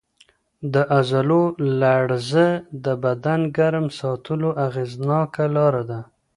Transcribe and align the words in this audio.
د 0.73 0.75
عضلو 0.97 1.41
لړزه 1.81 2.47
د 2.83 2.85
بدن 3.03 3.41
ګرم 3.57 3.87
ساتلو 3.99 4.49
اغېزناکه 4.65 5.43
لار 5.55 5.75
ده. 5.89 5.99